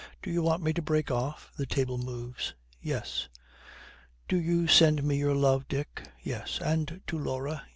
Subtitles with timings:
[0.23, 2.55] 'Do you want me to break off?' The table moves.
[2.81, 3.29] 'Yes.
[4.27, 6.09] Do you send me your love, Dick?
[6.23, 6.57] Yes.
[6.59, 7.67] And to Laura?